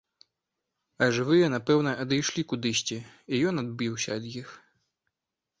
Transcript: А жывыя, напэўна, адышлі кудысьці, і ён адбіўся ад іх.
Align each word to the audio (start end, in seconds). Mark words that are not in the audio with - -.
А 1.05 1.09
жывыя, 1.17 1.49
напэўна, 1.55 1.93
адышлі 2.03 2.41
кудысьці, 2.53 2.97
і 3.33 3.43
ён 3.51 3.55
адбіўся 3.67 4.09
ад 4.23 4.27
іх. 4.41 4.49